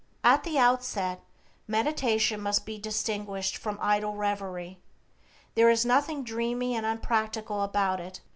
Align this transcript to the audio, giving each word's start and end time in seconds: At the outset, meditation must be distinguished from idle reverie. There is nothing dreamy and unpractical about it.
At 0.23 0.43
the 0.43 0.57
outset, 0.57 1.21
meditation 1.67 2.41
must 2.41 2.65
be 2.65 2.79
distinguished 2.79 3.55
from 3.55 3.77
idle 3.79 4.15
reverie. 4.15 4.79
There 5.53 5.69
is 5.69 5.85
nothing 5.85 6.23
dreamy 6.23 6.73
and 6.75 6.87
unpractical 6.87 7.61
about 7.61 7.99
it. 7.99 8.19